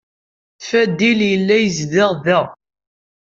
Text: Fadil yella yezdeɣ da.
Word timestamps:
Fadil 0.67 1.19
yella 1.31 1.55
yezdeɣ 1.59 2.11
da. 2.25 2.39